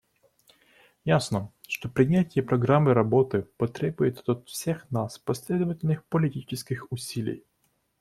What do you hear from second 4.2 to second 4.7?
от